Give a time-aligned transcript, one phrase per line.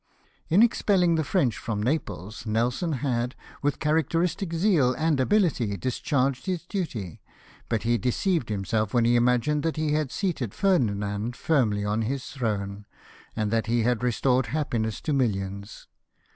[0.49, 6.65] In expelling the French from Naples Nelson had, with characteristic zeal and ability, discharged his
[6.65, 7.21] duty,
[7.69, 12.25] but he deceived himself AN^hen he imagined that he had seated Ferdinand firmly on his
[12.31, 12.87] throne,
[13.35, 15.87] and that he had restored happiness to millions.